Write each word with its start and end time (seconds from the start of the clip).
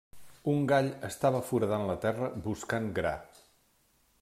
Un 0.53 0.63
gall 0.71 0.89
estava 1.09 1.41
foradant 1.51 1.85
la 1.91 1.97
terra 2.07 2.31
buscant 2.47 2.91
gra. 2.99 3.15